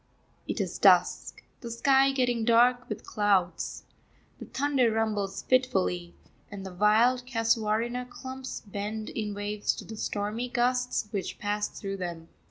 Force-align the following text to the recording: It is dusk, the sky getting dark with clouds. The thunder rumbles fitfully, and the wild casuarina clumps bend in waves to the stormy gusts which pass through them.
It 0.47 0.59
is 0.59 0.79
dusk, 0.79 1.43
the 1.59 1.69
sky 1.69 2.11
getting 2.11 2.43
dark 2.43 2.89
with 2.89 3.05
clouds. 3.05 3.83
The 4.39 4.45
thunder 4.45 4.89
rumbles 4.89 5.43
fitfully, 5.43 6.15
and 6.49 6.65
the 6.65 6.73
wild 6.73 7.27
casuarina 7.27 8.07
clumps 8.09 8.61
bend 8.61 9.09
in 9.11 9.35
waves 9.35 9.75
to 9.75 9.85
the 9.85 9.95
stormy 9.97 10.49
gusts 10.49 11.07
which 11.11 11.37
pass 11.37 11.67
through 11.67 11.97
them. 11.97 12.29